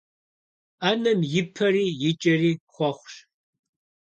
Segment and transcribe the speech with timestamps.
[0.79, 3.15] Ӏэнэм и пэри и кӀэри хъуэхъущ.